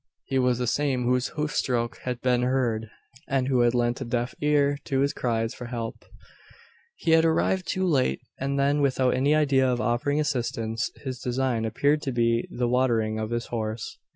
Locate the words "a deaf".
4.01-4.33